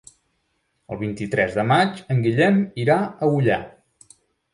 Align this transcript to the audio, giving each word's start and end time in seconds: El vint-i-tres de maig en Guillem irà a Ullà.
El 0.93 0.97
vint-i-tres 1.01 1.53
de 1.57 1.65
maig 1.71 2.01
en 2.15 2.23
Guillem 2.23 2.57
irà 2.85 2.97
a 3.05 3.29
Ullà. 3.37 3.59